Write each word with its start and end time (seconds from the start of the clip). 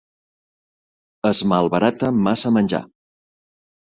Es 1.33 1.41
malbarata 1.53 2.13
massa 2.29 2.57
menjar. 2.59 2.85